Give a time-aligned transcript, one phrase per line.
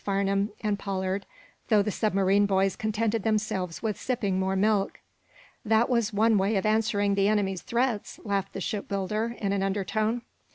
[0.03, 1.27] Farnum and Pollard,
[1.69, 4.99] though the submarine boys contented themselves with sipping more milk.
[5.63, 10.23] "That was one way of answering the enemy's threats," laughed the shipbuilder, in an undertone.